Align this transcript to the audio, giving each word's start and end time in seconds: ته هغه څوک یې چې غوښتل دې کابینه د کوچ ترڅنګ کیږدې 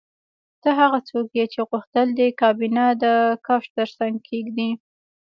ته 0.61 0.69
هغه 0.79 0.99
څوک 1.09 1.27
یې 1.37 1.45
چې 1.53 1.59
غوښتل 1.69 2.07
دې 2.19 2.27
کابینه 2.41 2.83
د 3.03 3.05
کوچ 3.45 3.63
ترڅنګ 3.77 4.15
کیږدې 4.27 4.69